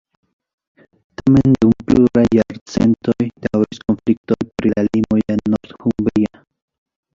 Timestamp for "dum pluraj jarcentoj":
1.65-3.27